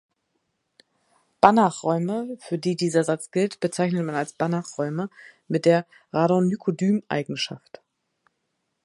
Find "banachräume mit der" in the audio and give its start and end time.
4.33-5.85